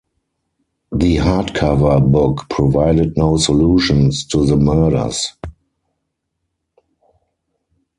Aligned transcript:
The 0.91 1.17
hardcover 1.17 2.11
book 2.11 2.47
provided 2.49 3.15
no 3.17 3.37
solutions 3.37 4.25
to 4.29 4.43
the 4.47 4.57
murders. 4.57 5.31